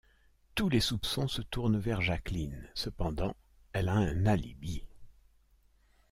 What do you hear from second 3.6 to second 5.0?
elle a un alibi.